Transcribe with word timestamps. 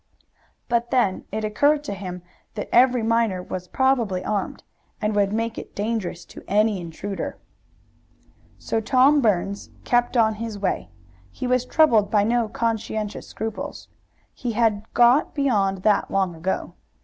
But 0.67 0.89
then 0.89 1.25
it 1.31 1.43
occurred 1.45 1.83
to 1.83 1.93
him 1.93 2.23
that 2.55 2.69
every 2.71 3.03
miner 3.03 3.43
was 3.43 3.67
probably 3.67 4.25
armed, 4.25 4.63
and 4.99 5.13
would 5.15 5.31
make 5.31 5.59
it 5.59 5.75
dangerous 5.75 6.25
to 6.25 6.43
any 6.47 6.81
intruder. 6.81 7.37
So 8.57 8.81
Tom 8.81 9.21
Burns 9.21 9.69
kept 9.83 10.17
on 10.17 10.33
his 10.41 10.57
way. 10.57 10.89
He 11.29 11.45
was 11.45 11.65
troubled 11.65 12.09
by 12.09 12.23
no 12.23 12.47
conscientious 12.49 13.27
scruples. 13.27 13.89
He 14.33 14.53
had 14.53 14.91
got 14.95 15.35
beyond 15.35 15.83
that 15.83 16.09
long 16.09 16.33
ago. 16.33 16.73